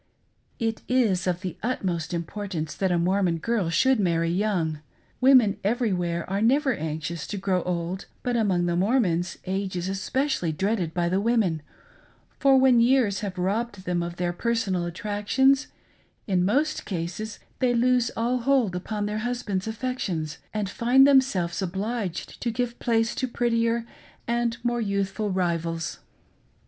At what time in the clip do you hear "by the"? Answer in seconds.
10.95-11.21